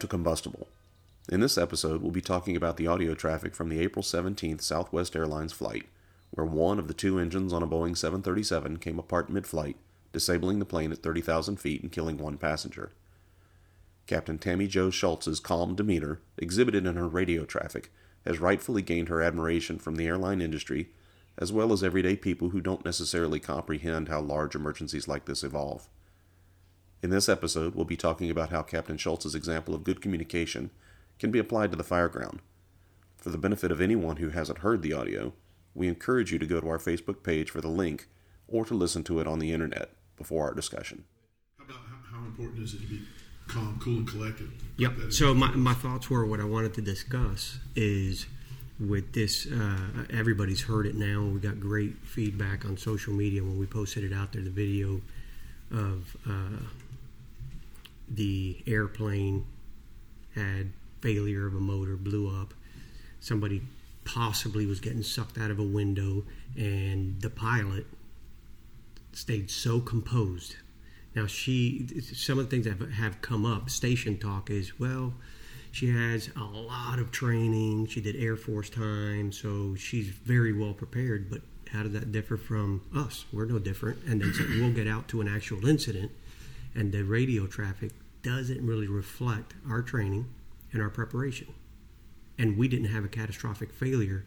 [0.00, 0.66] To Combustible.
[1.28, 5.14] In this episode, we'll be talking about the audio traffic from the April 17th Southwest
[5.14, 5.84] Airlines flight,
[6.30, 9.76] where one of the two engines on a Boeing 737 came apart mid flight,
[10.10, 12.92] disabling the plane at 30,000 feet and killing one passenger.
[14.06, 17.92] Captain Tammie Jo Shults's calm demeanor, exhibited in her radio traffic,
[18.24, 20.88] has rightfully gained her admiration from the airline industry,
[21.36, 25.90] as well as everyday people who don't necessarily comprehend how large emergencies like this evolve.
[27.02, 30.70] In this episode, we'll be talking about how Captain Shults's example of good communication
[31.18, 32.40] can be applied to the fireground.
[33.16, 35.32] For the benefit of anyone who hasn't heard the audio,
[35.74, 38.08] we encourage you to go to our Facebook page for the link
[38.46, 41.04] or to listen to it on the internet before our discussion.
[41.58, 43.00] How about how, how important is it to be
[43.48, 44.50] calm, cool, and collected?
[44.76, 44.92] Yep.
[45.10, 48.26] So my, my thoughts were what I wanted to discuss is
[48.78, 49.46] with this.
[49.46, 51.22] Uh, everybody's heard it now.
[51.22, 54.42] We got great feedback on social media when we posted it out there.
[54.42, 55.00] The video
[55.70, 56.64] of uh,
[58.10, 59.46] the airplane
[60.34, 62.54] had failure of a motor, blew up.
[63.20, 63.62] Somebody
[64.04, 66.24] possibly was getting sucked out of a window,
[66.56, 67.86] and the pilot
[69.12, 70.56] stayed so composed.
[71.14, 75.14] Now she, some of the things that have- come up, station talk is well,
[75.72, 77.86] she has a lot of training.
[77.86, 81.30] She did Air Force time, so she's very well prepared.
[81.30, 83.24] But how does that differ from us?
[83.32, 84.02] We're no different.
[84.04, 86.10] And then so we'll get out to an actual incident,
[86.74, 90.26] and the radio traffic doesn't really reflect our training
[90.72, 91.48] and our preparation.
[92.38, 94.24] And we didn't have a catastrophic failure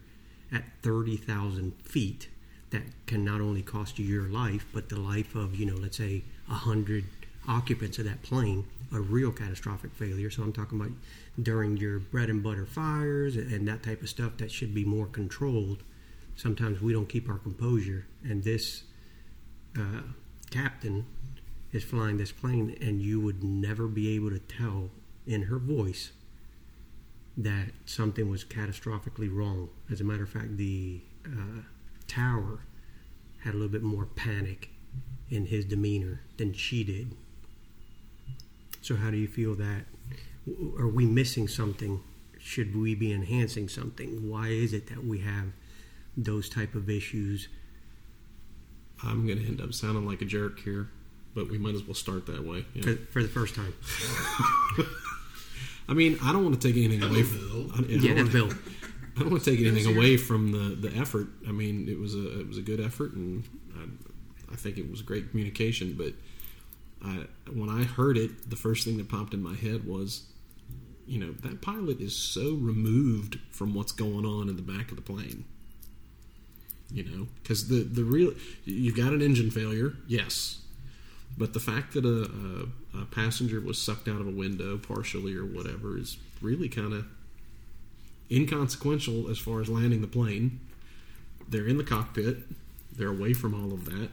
[0.52, 2.28] at 30,000 feet
[2.70, 5.96] that can not only cost you your life, but the life of, you know, let's
[5.96, 7.04] say 100
[7.48, 10.30] occupants of that plane, a real catastrophic failure.
[10.30, 10.92] So I'm talking about
[11.40, 15.06] during your bread and butter fires and that type of stuff that should be more
[15.06, 15.82] controlled.
[16.36, 18.06] Sometimes we don't keep our composure.
[18.22, 18.84] And this
[19.78, 20.02] uh,
[20.50, 21.06] captain
[21.74, 24.90] is flying this plane, and you would never be able to tell
[25.26, 26.12] in her voice
[27.36, 29.68] that something was catastrophically wrong.
[29.90, 31.62] As a matter of fact, the uh,
[32.06, 32.60] tower
[33.42, 34.70] had a little bit more panic
[35.28, 37.16] in his demeanor than she did.
[38.80, 39.84] So, how do you feel that?
[40.78, 42.00] Are we missing something?
[42.38, 44.28] Should we be enhancing something?
[44.28, 45.46] Why is it that we have
[46.16, 47.48] those type of issues?
[49.02, 50.88] I'm going to end up sounding like a jerk here,
[51.34, 52.64] but we might as well start that way.
[52.74, 52.82] Yeah.
[52.82, 53.74] For, for the first time.
[55.88, 57.72] I mean, I don't want to take anything Hello, away from.
[57.74, 58.50] I, I Yeah, don't want, Bill.
[59.16, 61.28] I don't want to take anything away from the, the effort.
[61.46, 63.44] I mean, it was a it was a good effort, and
[63.76, 65.94] I, I think it was great communication.
[65.96, 66.14] But
[67.04, 70.24] I, when I heard it, the first thing that popped in my head was,
[71.06, 74.96] you know, that pilot is so removed from what's going on in the back of
[74.96, 75.44] the plane.
[76.90, 78.32] You know, because the the real
[78.64, 80.60] you've got an engine failure, yes,
[81.36, 82.30] but the fact that a,
[82.96, 86.92] a, a passenger was sucked out of a window partially or whatever is really kind
[86.92, 87.06] of
[88.30, 90.60] inconsequential as far as landing the plane.
[91.48, 92.38] They're in the cockpit.
[92.96, 94.10] They're away from all of that.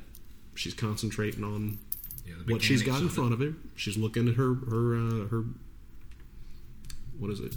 [0.55, 1.77] She's concentrating on
[2.25, 3.53] Yeah, what she's got in front of her.
[3.75, 5.43] She's looking at her her uh, her
[7.17, 7.55] what is it?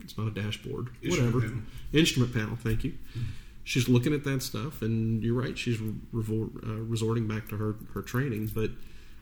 [0.00, 0.88] It's not a dashboard.
[1.02, 1.64] Instrument Whatever panel.
[1.92, 2.56] instrument panel.
[2.56, 2.94] Thank you.
[3.64, 5.56] She's looking at that stuff, and you're right.
[5.56, 8.70] She's revor- uh, resorting back to her her training, but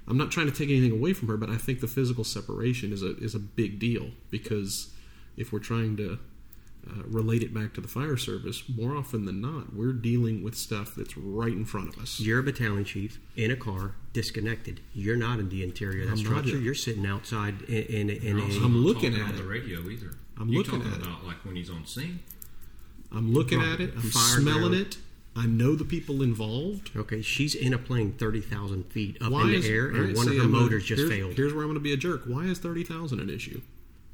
[0.08, 1.36] I'm not trying to take anything away from her.
[1.36, 4.90] But I think the physical separation is a is a big deal because
[5.36, 6.18] if we're trying to
[6.90, 10.54] uh, relate it back to the fire service, more often than not, we're dealing with
[10.56, 12.18] stuff that's right in front of us.
[12.20, 14.80] You're a battalion chief in a car, disconnected.
[14.94, 16.58] You're not in the interior of that I'm not structure.
[16.58, 18.42] You're sitting outside in, in, in You're a.
[18.44, 19.46] also I'm looking at on the it.
[19.46, 20.12] radio either.
[20.38, 21.06] I'm you looking talking at it.
[21.06, 22.20] about like when he's on scene.
[23.12, 23.72] I'm looking Right.
[23.74, 23.92] at it.
[23.94, 24.80] I'm fire smelling drill.
[24.82, 24.96] it.
[25.40, 26.90] I know the people involved.
[26.96, 29.98] Okay, she's in a plane thirty thousand feet up Why in the is- air, and
[29.98, 31.34] right, one see, of her I'm gonna- motors just here's, failed.
[31.34, 32.22] Here's where I'm going to be a jerk.
[32.26, 33.60] Why is thirty thousand an issue?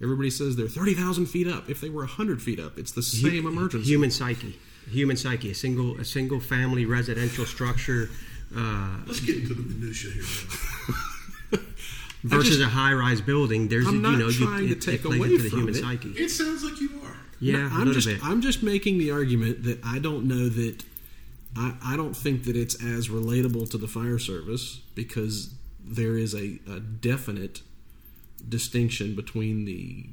[0.03, 1.69] Everybody says they're thirty thousand feet up.
[1.71, 3.89] If they were hundred feet up, it's the Hu- same emergency.
[3.89, 4.59] Human psyche,
[4.91, 5.51] human psyche.
[5.51, 8.09] A single, a single family residential structure
[8.57, 11.61] uh, Let's get into the minutia here.
[12.25, 13.69] versus just- a high-rise building.
[13.69, 15.49] There's, I'm you not know, you, trying to it, take it plays away into the
[15.51, 15.79] from human it.
[15.81, 16.09] psyche.
[16.11, 17.17] It sounds like you are.
[17.41, 18.21] Yeah, No, a I'm little just bit.
[18.25, 20.83] I'm just making the argument that I don't know that
[21.57, 26.35] I, I don't think that it's as relatable to the fire service because there is
[26.35, 27.63] a, a definite
[28.49, 30.07] distinction between the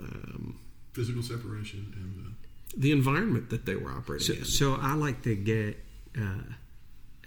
[0.00, 0.58] um,
[0.92, 2.30] Physical separation and uh,
[2.76, 4.44] the environment that they were operating So, in.
[4.44, 5.78] so I like to get
[6.20, 6.42] uh,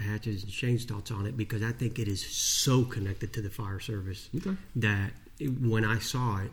[0.01, 3.49] Hatches and Shane's thoughts on it because I think it is so connected to the
[3.49, 4.55] fire service Okay.
[4.77, 6.51] that it, when I saw it,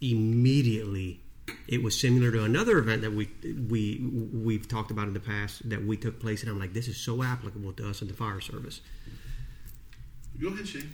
[0.00, 1.20] immediately
[1.68, 3.28] it was similar to another event that we
[3.68, 4.00] we
[4.32, 6.96] we've talked about in the past that we took place, and I'm like, this is
[6.96, 8.80] so applicable to us in the fire service.
[10.40, 10.92] Go ahead, Shane.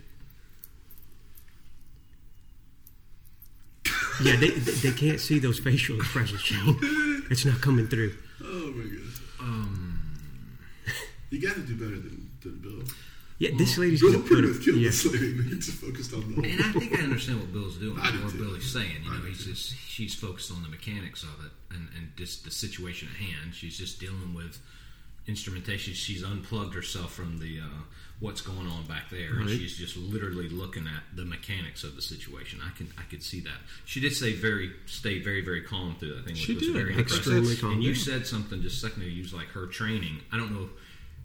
[4.22, 6.78] Yeah, they they can't see those facial expressions, Shane.
[7.31, 8.14] It's not coming through.
[8.43, 9.20] Oh my goodness.
[9.40, 10.00] Um,
[11.31, 12.84] you got to do better than, than Bill.
[13.42, 14.54] Yeah, this lady's Bill gonna put pretty it.
[14.54, 14.88] much killed Yeah.
[14.90, 15.30] this lady.
[15.38, 16.48] and He focused on the.
[16.48, 18.38] And I think I understand what Bill's doing, I do what too.
[18.38, 19.02] Billy's saying.
[19.04, 19.50] You I know, do he's too.
[19.52, 23.54] just she's focused on the mechanics of it and, and just the situation at hand.
[23.54, 24.60] She's just dealing with
[25.26, 25.94] instrumentation.
[25.94, 27.82] She's unplugged herself from the uh,
[28.20, 32.02] what's going on back there, and she's just literally looking at the mechanics of the
[32.02, 32.60] situation.
[32.64, 33.58] I can I could see that.
[33.84, 36.34] She did say very stay very very calm through that thing.
[36.34, 36.74] She it was did.
[36.76, 37.60] very Extremely impressive.
[37.60, 37.72] calm.
[37.74, 39.10] And you said something just a second ago.
[39.10, 40.20] You was like her training.
[40.30, 40.68] I don't know.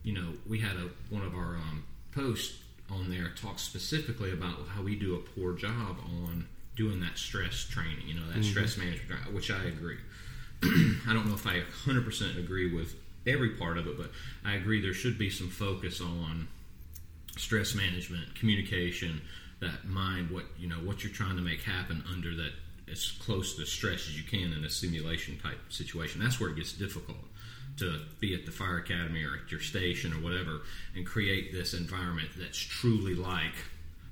[0.04, 1.84] You know, we had a one of our um,
[2.18, 2.58] posts
[2.92, 7.66] on there talks specifically about how we do a poor job on doing that stress
[7.70, 8.08] training.
[8.08, 8.44] You know, that mm-hmm.
[8.44, 9.98] stress management, which I agree.
[10.64, 14.12] I don't know if I 100% agree with every part of it, but
[14.44, 16.48] I agree there should be some focus on
[17.38, 19.22] stress management, communication,
[19.60, 22.52] that mind what you know what you're trying to make happen under that
[22.92, 26.22] as close to stress as you can in a simulation type situation.
[26.22, 27.18] That's where it gets difficult
[27.78, 30.62] to be at the fire academy or at your station or whatever
[30.96, 33.54] and create this environment that's truly like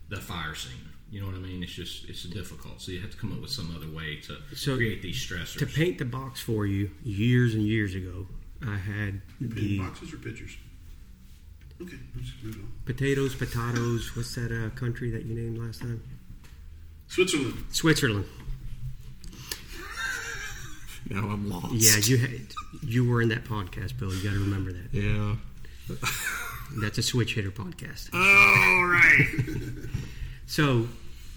[0.10, 0.74] the fire scene.
[1.12, 1.64] You know what I mean?
[1.64, 2.82] It's just it's difficult.
[2.82, 5.60] So you have to come up with some other way to So, create these stressors.
[5.60, 8.28] To paint the box for you, years and years ago,
[8.66, 10.58] I had Pin the boxes or pictures?
[11.82, 12.72] Okay, let's move on.
[12.86, 14.16] potatoes, potatoes.
[14.16, 16.02] What's that uh, country that you named last time?
[17.08, 17.64] Switzerland.
[17.72, 18.26] Switzerland.
[21.10, 21.74] Now I'm lost.
[21.74, 22.42] Yeah, you had,
[22.82, 24.14] you were in that podcast, Bill.
[24.14, 24.90] You got to remember that.
[24.92, 25.36] Yeah.
[26.82, 28.14] That's a switch hitter podcast.
[28.14, 29.90] All right.
[30.48, 30.88] So,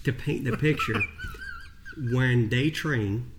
[0.03, 1.01] to paint the picture,
[2.11, 3.31] when they train,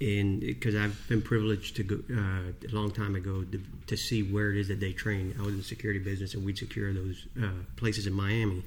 [0.00, 4.22] in because I've been privileged to go uh, a long time ago to, to see
[4.22, 5.34] where it is that they train.
[5.38, 8.62] I was in the security business, and we'd secure those uh, places in Miami.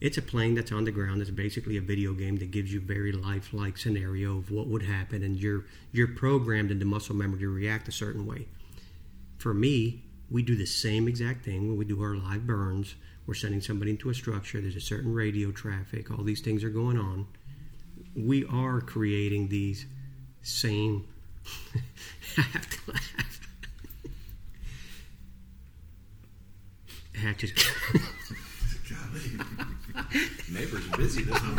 [0.00, 1.20] It's a plane that's on the ground.
[1.20, 5.24] It's basically a video game that gives you very lifelike scenario of what would happen,
[5.24, 8.46] and you're you're programmed into muscle memory to react a certain way.
[9.38, 12.94] For me, we do the same exact thing when we do our live burns.
[13.26, 14.60] We're sending somebody into a structure.
[14.60, 16.10] There's a certain radio traffic.
[16.10, 17.26] All these things are going on.
[18.14, 19.86] We are creating these
[20.42, 21.06] same.
[22.36, 23.40] I have to laugh.
[27.14, 27.52] Hatches.
[30.50, 31.54] Neighbors are busy this time.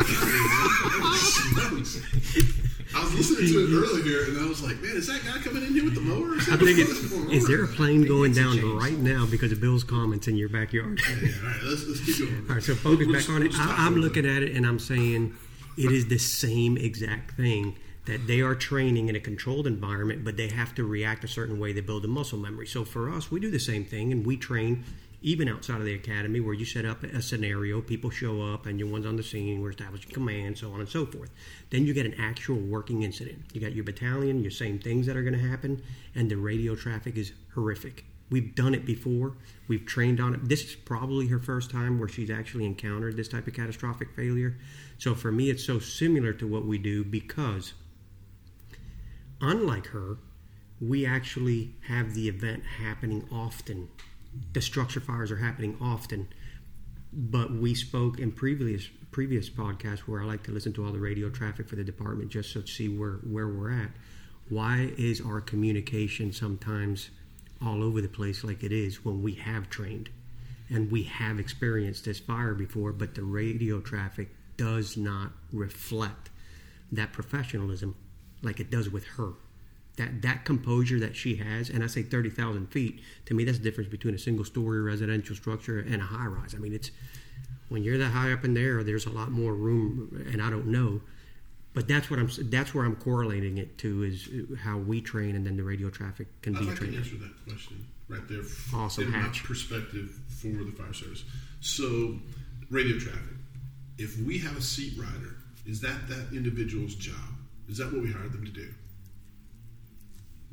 [2.92, 5.62] I was listening to it earlier, and I was like, "Man, is that guy coming
[5.64, 6.74] in here with the mower?" Or I'm something?
[6.76, 10.48] thinking, is there a plane going down right now because of Bill's comments in your
[10.48, 11.00] backyard?
[11.08, 12.46] Yeah, all right, let's, let's keep going.
[12.48, 13.50] All right, so focus We'll back just- on we'll it.
[13.52, 15.34] just talk I, I'm about looking at it and I'm saying
[15.76, 17.76] it is the same exact thing
[18.06, 21.60] that they are training in a controlled environment, but they have to react a certain
[21.60, 22.66] way to build a muscle memory.
[22.66, 24.84] So for us, we do the same thing and we train
[25.22, 28.78] even outside of the academy where you set up a scenario, people show up and
[28.78, 31.30] your one's on the scene, we're establishing command, so on and so forth.
[31.70, 33.42] Then you get an actual working incident.
[33.52, 35.82] You got your battalion, your same things that are going to happen,
[36.14, 38.04] and the radio traffic is horrific.
[38.30, 39.36] We've done it before.
[39.68, 40.48] We've trained on it.
[40.48, 44.56] This is probably her first time where she's actually encountered this type of catastrophic failure.
[44.98, 47.74] So for me, it's so similar to what we do because,
[49.40, 50.18] unlike her,
[50.80, 53.88] we actually have the event happening often.
[54.52, 56.28] The structure fires are happening often.
[57.12, 61.00] But we spoke in previous previous podcasts where I like to listen to all the
[61.00, 63.90] radio traffic for the department just so to see where, where we're at.
[64.48, 67.10] Why is our communication sometimes
[67.64, 70.10] all over the place like it is when we have trained
[70.68, 76.30] and we have experienced this fire before, but the radio traffic does not reflect
[76.92, 77.96] that professionalism
[78.42, 79.32] like it does with her.
[80.00, 83.02] That that composure that she has, and I say thirty thousand feet.
[83.26, 86.54] To me, that's the difference between a single story residential structure and a high rise.
[86.54, 86.90] I mean, it's
[87.68, 90.68] when you're that high up in there, there's a lot more room, and I don't
[90.68, 91.02] know.
[91.74, 92.30] But that's what I'm.
[92.44, 94.26] That's where I'm correlating it to is
[94.62, 96.96] how we train, and then the radio traffic can I'd be like to trained.
[96.96, 98.40] answer that question right there.
[98.74, 101.24] Awesome, in my perspective for the fire service.
[101.60, 102.18] So,
[102.70, 103.36] radio traffic.
[103.98, 107.36] If we have a seat rider, is that that individual's job?
[107.68, 108.68] Is that what we hired them to do?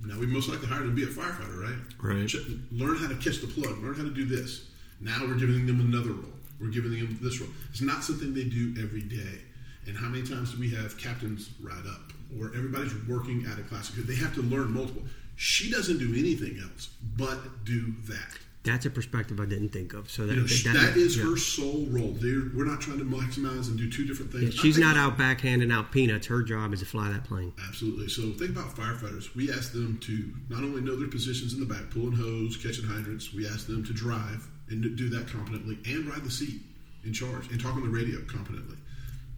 [0.05, 1.75] Now we most likely hired them to be a firefighter, right?
[2.01, 2.33] Right.
[2.71, 3.81] Learn how to catch the plug.
[3.83, 4.67] Learn how to do this.
[5.01, 6.33] Now we're giving them another role.
[6.59, 7.49] We're giving them this role.
[7.69, 9.41] It's not something they do every day.
[9.85, 13.63] And how many times do we have captains ride up, or everybody's working at a
[13.63, 13.95] classic?
[14.05, 15.03] They have to learn multiple.
[15.35, 18.37] She doesn't do anything else but do that.
[18.67, 20.09] That's a perspective I didn't think of.
[20.11, 21.23] So that, You know, that, that is yeah.
[21.23, 22.11] her sole role.
[22.19, 24.55] They're, we're not trying to maximize and do two different things.
[24.55, 26.27] Yeah, she's not out backhanding out peanuts.
[26.27, 27.53] Her job is to fly that plane.
[27.67, 28.09] Absolutely.
[28.09, 29.33] So think about firefighters.
[29.35, 32.85] We ask them to not only know their positions in the back, pulling hose, catching
[32.85, 33.33] hydrants.
[33.33, 36.61] We ask them to drive and do that competently and ride the seat
[37.05, 38.75] in charge and talk on the radio competently.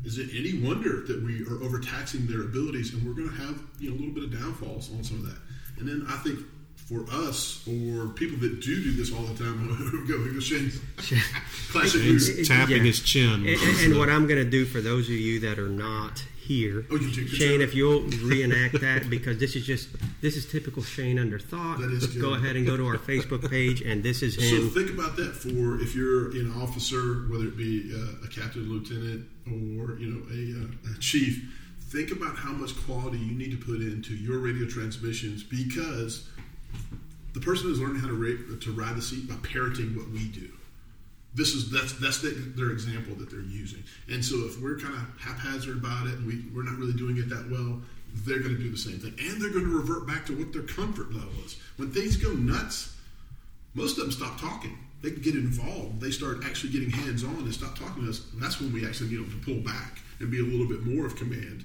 [0.03, 3.61] is it any wonder that we are overtaxing their abilities and we're going to have
[3.79, 5.37] you know a little bit of downfalls on some of that?
[5.77, 6.39] And then I think
[6.87, 10.33] for us or people that do do this all the time, here we go, here
[10.33, 10.71] goes Shane.
[11.71, 12.83] Classic Shane's tapping Yeah.
[12.83, 13.33] his chin.
[13.47, 16.23] And, and- and what I'm going to do for those of you that are not
[16.39, 19.89] here, Oh, you Shane, if you'll reenact that because this is just
[20.21, 21.77] this is typical Shane under thought.
[21.79, 24.69] That is Go ahead and go to our Facebook page, and this is So him.
[24.71, 29.27] think about that for if you're an officer, whether it be uh, a captain, lieutenant,
[29.45, 31.55] or you know a, uh, a chief.
[31.91, 36.27] Think about how much quality you need to put into your radio transmissions because
[37.33, 40.27] the person is learning how to ra- to ride the seat by parroting what we
[40.27, 40.49] do.
[41.35, 43.83] This is that's that's the, their example that they're using.
[44.09, 47.17] And so if we're kind of haphazard about it and we, we're not really doing
[47.17, 47.81] it that well,
[48.25, 50.51] they're going to do the same thing, and they're going to revert back to what
[50.53, 51.57] their comfort level is.
[51.77, 52.95] When things go nuts,
[53.75, 54.77] most of them stop talking.
[55.01, 56.01] They get involved.
[56.01, 58.23] They start actually getting hands on and stop talking to us.
[58.35, 61.05] That's when we actually need them to pull back and be a little bit more
[61.05, 61.63] of command,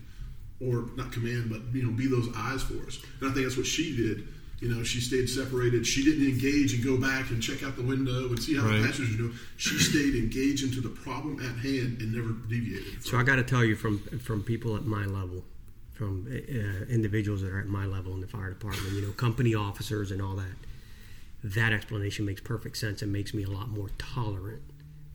[0.60, 3.02] or not command, but you know, be those eyes for us.
[3.20, 4.28] And I think that's what she did.
[4.60, 5.86] You know, she stayed separated.
[5.86, 8.80] She didn't engage and go back and check out the window and see how Right.
[8.80, 9.34] the passengers are doing.
[9.56, 13.02] She stayed engaged into the problem at hand and never deviated.
[13.04, 15.44] So I got to tell you, from from people at my level,
[15.92, 19.54] from uh, individuals that are at my level in the fire department, you know, company
[19.54, 20.56] officers and all that,
[21.42, 24.62] that explanation makes perfect sense and makes me a lot more tolerant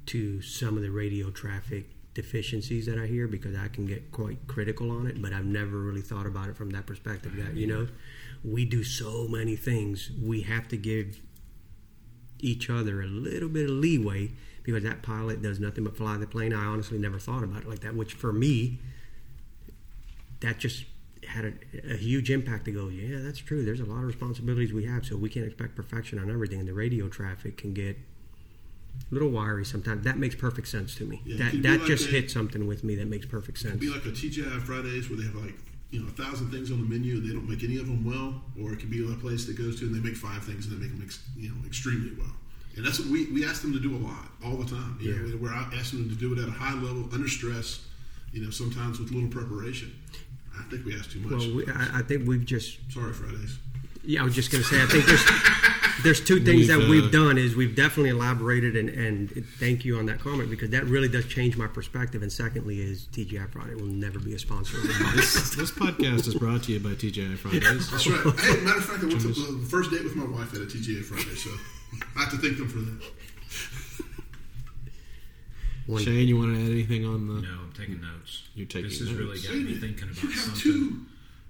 [0.07, 4.47] to some of the radio traffic deficiencies that I hear because I can get quite
[4.47, 5.21] critical on it.
[5.21, 7.35] But I've never really thought about it from that perspective.
[7.37, 7.87] That you know,
[8.43, 11.19] we do so many things, we have to give
[12.39, 14.31] each other a little bit of leeway
[14.63, 16.53] because that pilot does nothing but fly the plane.
[16.53, 18.79] I honestly never thought about it like that, which for me,
[20.41, 20.85] that just
[21.27, 23.63] had a, a huge impact to go, yeah, that's true.
[23.65, 26.59] There's a lot of responsibilities we have, so we can't expect perfection on everything.
[26.59, 27.97] And the radio traffic can get
[29.11, 30.03] a little wiry sometimes.
[30.03, 31.21] That makes perfect sense to me.
[31.25, 33.77] Yeah, that that like just a- hit something with me that makes perfect sense.
[33.79, 35.55] Be like a TGI Fridays where they have like
[35.91, 38.05] you know a thousand things on the menu and they don't make any of them
[38.05, 40.67] well, or it could be a place that goes to and they make five things
[40.67, 42.31] and they make them ex, you know extremely well.
[42.77, 44.97] And that's what we, we ask them to do a lot, all the time.
[45.01, 45.35] You know, Yeah.
[45.35, 47.81] we're asking them to do it at a high level, under stress.
[48.31, 49.91] You know, sometimes with little preparation.
[50.57, 51.31] I think we ask too much.
[51.31, 53.57] Well, we, I, I think we've just Sorry, Fridays.
[54.03, 54.81] Yeah, I was just going to say.
[54.81, 55.23] I think there's
[56.03, 59.85] there's two things that We've, we've uh, done is we've definitely elaborated and, and thank
[59.85, 62.21] you on that comment because that really does change my perspective.
[62.21, 64.77] And secondly, is TGI Friday will never be a sponsor.
[64.77, 67.89] Of the this, this podcast is brought to you by TGI Fridays.
[67.91, 68.39] That's right.
[68.39, 70.65] hey, matter of fact, I went to the first date with my wife at a
[70.65, 71.49] TGI Friday, so
[72.15, 73.11] I have to thank them for that.
[75.87, 77.41] One- Shane, you want to add anything on the?
[77.41, 78.43] No, I'm taking notes.
[78.53, 78.99] You're taking notes.
[78.99, 79.47] This has really notes.
[79.47, 80.61] got me thinking about you have something.
[80.61, 81.05] two.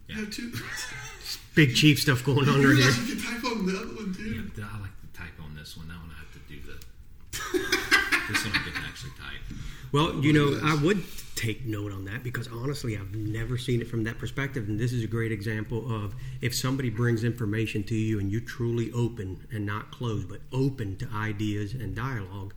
[0.07, 0.15] Yeah.
[0.15, 0.53] You have two.
[1.59, 2.91] Big chief stuff going on You right here.
[3.05, 4.15] you can type on the other one
[4.57, 4.63] Yeah.
[4.63, 5.89] I like to type on this one.
[5.89, 8.31] That one I have to do the.
[8.31, 9.59] this one I can actually type.
[9.91, 11.03] Well, you know, I would
[11.35, 14.69] take note on that because honestly, I've never seen it from that perspective.
[14.69, 18.39] And this is a great example of if somebody brings information to you and you're
[18.39, 22.53] truly open and not closed, but open to ideas and dialogue.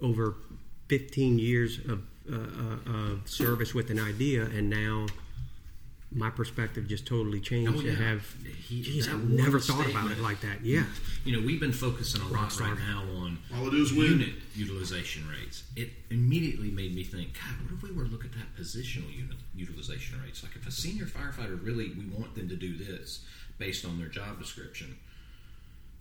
[0.00, 0.34] Over
[0.88, 5.06] 15 years of, uh, uh, of service with an idea, and now
[6.14, 7.72] my perspective just totally changed.
[7.74, 8.34] Oh, to have,
[8.68, 10.64] He- geez, I've never one thought about it like that.
[10.64, 10.80] Yeah.
[10.80, 10.86] Mm.
[11.26, 12.70] You know, we've been focusing a lot Rockstar.
[12.70, 14.12] right now on All it is win.
[14.20, 15.64] unit utilization rates.
[15.76, 19.14] It immediately made me think, God, what if we were to look at that positional
[19.14, 20.42] unit utilization rates?
[20.42, 23.24] Like, if a senior firefighter really, we want them to do this
[23.58, 24.96] based on their job description.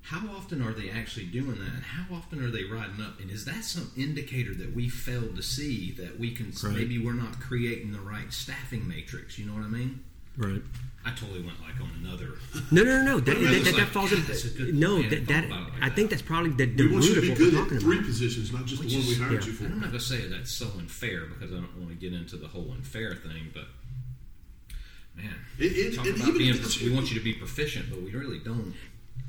[0.03, 3.19] How often are they actually doing that, and how often are they riding up?
[3.19, 6.75] And is that some indicator that we failed to see that we can Right.
[6.75, 9.37] maybe we're not creating the right staffing matrix?
[9.37, 9.99] You know what I mean?
[10.37, 10.61] Right.
[11.05, 12.33] I totally went like on another.
[12.71, 13.19] No, no, no, no.
[13.19, 14.25] That, that, that, like, that falls God, in.
[14.25, 16.65] that's a good no, that, that thought about it like I think that's probably the,
[16.65, 18.05] the We want you root to of be what we're good talking at three about.
[18.07, 19.47] positions, not just Which the one we hired yeah.
[19.47, 19.65] you for.
[19.65, 22.37] I'm not going to say that's so unfair because I don't want to get into
[22.37, 23.65] the whole unfair thing, but
[25.15, 26.49] man, It- it- talk and about even being.
[26.51, 28.73] if it's- prof- we want you to be proficient, but we really don't.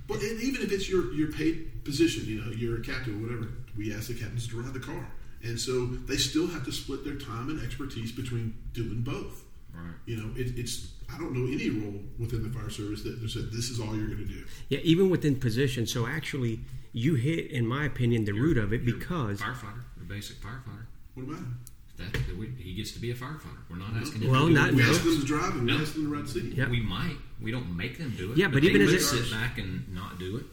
[0.06, 3.26] But and even if it's your your paid position, you know, you're a captain or
[3.26, 5.06] whatever, we ask the captains to ride the car,
[5.42, 9.44] and so they still have to split their time and expertise between doing both.
[9.74, 9.94] Right.
[10.04, 13.50] You know, it, it's I don't know any role within the fire service that said
[13.52, 14.44] this is all you're going to do.
[14.68, 15.86] Yeah, even within position.
[15.86, 16.60] So actually,
[16.92, 20.86] you hit, in my opinion, the root of it You're because firefighter, a basic firefighter.
[21.14, 21.71] What about it?
[22.02, 23.58] That, that we, he gets to be a firefighter.
[23.70, 24.30] We're not asking him.
[24.30, 24.74] Well, to do not- it.
[24.74, 24.90] We no.
[24.90, 25.78] ask them to drive and we No.
[25.78, 26.54] ask them to ride the seat.
[26.54, 26.68] Yeah.
[26.68, 27.16] We might.
[27.40, 28.38] We don't make them do it.
[28.38, 30.46] Yeah, but they even as could a- sit back and not do it.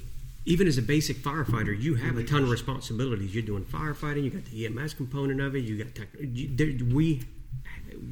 [0.46, 3.34] even as a basic firefighter, you have a ton of responsibilities.
[3.34, 4.24] You're doing firefighting.
[4.24, 5.64] You got the EMS component of it.
[5.64, 6.08] You got tech.
[6.20, 7.22] You, there, we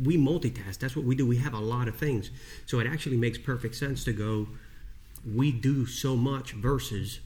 [0.03, 0.77] we multitask.
[0.79, 1.25] That's what we do.
[1.25, 2.29] We have a lot of things.
[2.65, 4.47] So it actually makes perfect sense to go.
[5.25, 7.19] We do so much versus.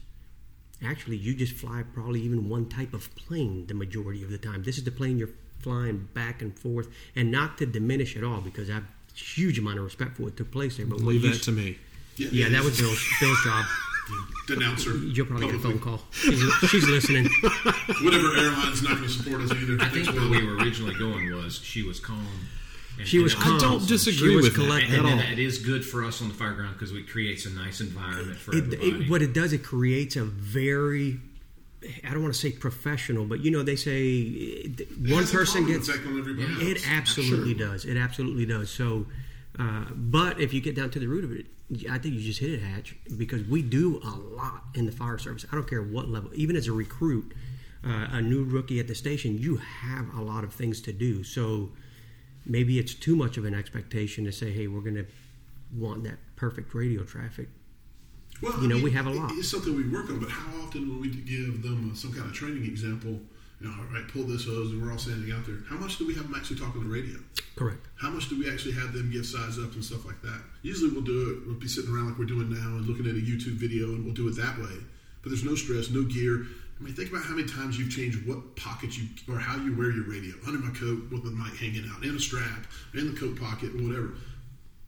[0.84, 4.64] Actually, you just fly probably even one type of plane the majority of the time.
[4.64, 5.30] This is the plane you're
[5.62, 9.58] flying back and forth, and not to diminish at all because I have a huge
[9.58, 10.86] amount of respect for what took place there.
[10.86, 11.78] But what Leave you- that to me.
[12.16, 13.64] yeah, that was Bill's, Bill's job.
[14.48, 15.16] Denouncer.
[15.16, 16.02] You'll probably get a phone call.
[16.10, 17.24] She's, she's listening.
[18.02, 19.80] Whatever airline's not going to support us either.
[19.80, 22.26] I think where we were originally going was she was calm.
[22.98, 23.54] And, She was calm.
[23.56, 24.94] I don't disagree She was with that collected.
[24.94, 25.16] And, at and all.
[25.18, 28.36] then it is good for us on the fireground because it creates a nice environment
[28.38, 29.04] for It, everybody.
[29.04, 31.18] it, what it does, it creates a very,
[32.04, 35.88] I don't want to say professional, but you know, they say eh, one person gets.
[35.88, 36.86] on everybody It else.
[36.88, 37.84] absolutely does.
[37.84, 38.70] It absolutely does.
[38.70, 39.06] So,
[39.58, 41.46] uh, but if you get down to the root of it,
[41.90, 45.18] I think you just hit it, Hatch, because we do a lot in the fire
[45.18, 45.46] service.
[45.50, 47.32] I don't care what level, even as a recruit,
[47.84, 51.24] uh, a new rookie at the station, you have a lot of things to do.
[51.24, 51.70] So
[52.44, 55.06] maybe it's too much of an expectation to say, hey, we're going to
[55.74, 57.48] want that perfect radio traffic.
[58.42, 59.30] Well, You know, I mean, we have a lot.
[59.34, 62.26] It's something we work on, but how often when we give them uh, some kind
[62.26, 63.20] of training example,
[63.60, 65.58] you know, all right, pull this hose, and we're all standing out there.
[65.68, 67.14] How much do we have them actually talk on the radio?
[67.54, 67.86] Correct.
[67.94, 70.42] How much do we actually have them give size up and stuff like that?
[70.62, 73.14] Usually we'll do it, we'll be sitting around like we're doing now and looking at
[73.14, 74.74] a YouTube video and we'll do it that way.
[75.22, 76.46] But there's no stress, no gear.
[76.80, 79.76] I mean, think about how many times you've changed what pocket you, or how you
[79.76, 80.34] wear your radio.
[80.44, 83.70] Under my coat with the mic hanging out, in a strap, in the coat pocket,
[83.78, 84.14] or whatever.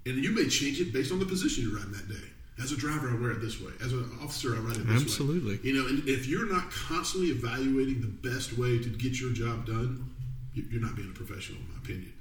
[0.06, 2.33] And you may change it based on the position you're riding that day.
[2.62, 3.72] As a driver, I wear it this way.
[3.84, 5.02] As an officer, I ride it this way.
[5.02, 5.60] Absolutely.
[5.62, 9.66] You know, and if you're not constantly evaluating the best way to get your job
[9.66, 10.10] done,
[10.54, 12.12] you- you're not being a professional, in my opinion.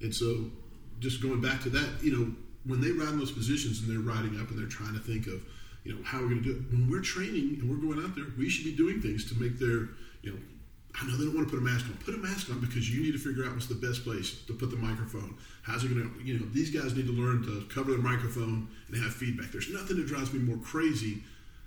[0.00, 0.52] And so,
[1.00, 3.98] just going back to that, you know, when they ride in those positions and they're
[3.98, 5.42] riding up and they're trying to think of,
[5.84, 6.70] you know, how we're going to do it.
[6.70, 9.58] When we're training and we're going out there, we should be doing things to make
[9.58, 9.88] their,
[10.22, 10.38] you know,
[10.94, 11.94] I know they don't want to put a mask on.
[12.04, 14.52] Put a mask on because you need to figure out what's the best place to
[14.52, 15.36] put the microphone.
[15.62, 18.68] How's it going to, you know, these guys need to learn to cover their microphone
[18.88, 19.52] and have feedback.
[19.52, 21.22] There's nothing that drives me more crazy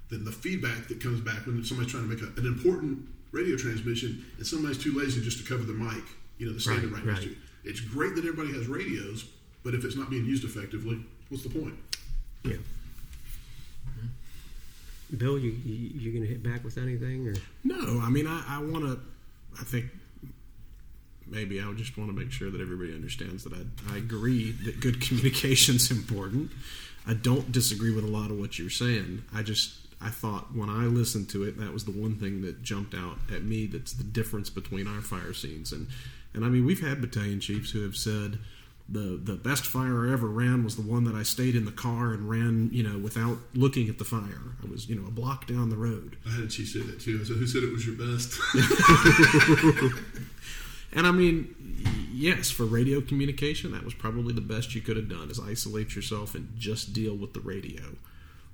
[0.09, 3.55] than the feedback that comes back when somebody's trying to make a, an important radio
[3.57, 6.03] transmission and somebody's too lazy just to cover the mic,
[6.38, 7.23] you know, the standing Right, right, next right.
[7.23, 7.38] to you.
[7.63, 9.25] It's great that everybody has radios,
[9.63, 11.75] but if it's not being used effectively, what's the point?
[12.43, 12.57] Yeah.
[13.88, 15.17] Mm-hmm.
[15.17, 17.36] Bill, you you, you going to hit back with anything or?
[17.63, 18.99] No, I mean, I, I want to.
[19.60, 19.86] I think
[21.28, 24.80] maybe I just want to make sure that everybody understands that I, I agree that
[24.80, 26.52] good communication is important.
[27.08, 29.24] I don't disagree with a lot of what you're saying.
[29.34, 32.62] I just I thought when I listened to it, that was the one thing that
[32.62, 33.68] jumped out at me.
[33.68, 35.88] That's the difference between our fire scenes and
[36.34, 38.39] and I mean we've had battalion chiefs who have said.
[38.89, 41.72] The, the best fire I ever ran was the one that I stayed in the
[41.72, 44.58] car and ran, you know, without looking at the fire.
[44.62, 46.17] I was, you know, a block down the road.
[46.28, 47.19] I had a chief say that too.
[47.22, 48.39] I said, "Who said it was your best?"
[50.96, 51.56] And I mean,
[52.13, 55.96] yes, for radio communication, that was probably the best you could have done is isolate
[55.96, 57.82] yourself and just deal with the radio.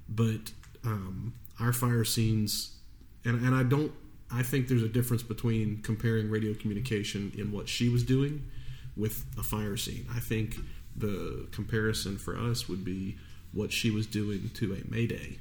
[0.07, 0.51] But
[0.85, 2.77] um, our fire scenes,
[3.25, 3.91] and, and I don't,
[4.31, 8.45] I think there's a difference between comparing radio communication in what she was doing
[8.95, 10.05] with a fire scene.
[10.13, 10.55] I think
[10.95, 13.17] the comparison for us would be
[13.53, 15.39] what she was doing to a mayday.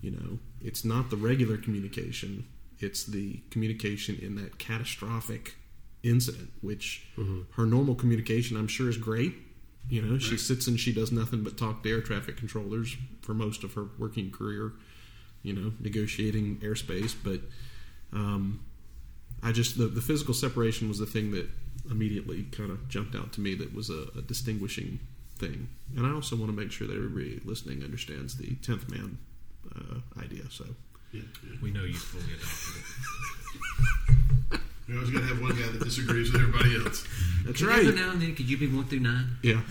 [0.00, 2.46] You know, it's not the regular communication,
[2.78, 5.56] it's the communication in that catastrophic
[6.02, 7.06] incident, which
[7.56, 9.34] her normal communication, I'm sure, is great.
[9.88, 13.34] You know, she sits and she does nothing but talk to air traffic controllers for
[13.34, 14.72] most of her working career,
[15.42, 17.14] you know, negotiating airspace.
[17.22, 17.40] But
[18.12, 18.64] um,
[19.42, 21.48] I just, the, the physical separation was the thing that
[21.90, 25.00] immediately kind of jumped out to me that was a, a distinguishing
[25.38, 25.68] thing.
[25.96, 29.18] And I also want to make sure that everybody listening understands the 10th man
[29.74, 30.44] uh, idea.
[30.50, 30.64] So,
[31.12, 31.56] yeah, yeah.
[31.62, 32.82] we know you fully adopted
[34.52, 34.60] it.
[34.88, 37.04] We always got to have one guy that disagrees with everybody else.
[37.44, 37.80] that's Could right.
[37.80, 39.36] Every now and then, could you be one through nine?
[39.42, 39.60] Yeah.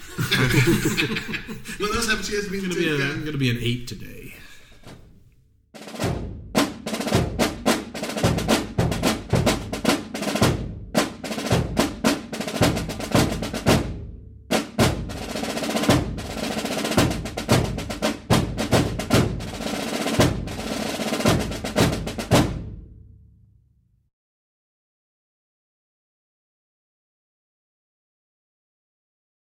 [1.77, 3.49] Well, let's have a chance to be I'm going to be, I'm going to be
[3.49, 4.24] an eight today.